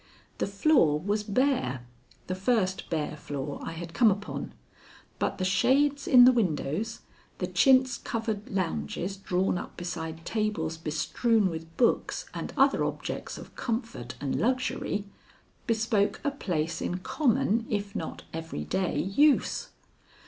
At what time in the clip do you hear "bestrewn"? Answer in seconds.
10.75-11.51